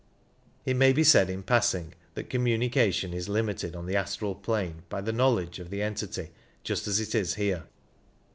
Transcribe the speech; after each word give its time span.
It 0.65 0.75
may 0.77 0.93
be 0.93 1.03
said 1.03 1.29
in 1.29 1.43
passing 1.43 1.93
that 2.15 2.27
communication 2.27 3.13
is 3.13 3.29
limited 3.29 3.75
on 3.75 3.85
the 3.85 3.95
astral 3.95 4.33
plane 4.33 4.81
by 4.89 4.99
the 4.99 5.13
knowledge 5.13 5.59
of 5.59 5.69
the 5.69 5.83
entity, 5.83 6.31
just 6.63 6.87
as 6.87 6.99
it 6.99 7.13
is 7.13 7.35
here. 7.35 7.65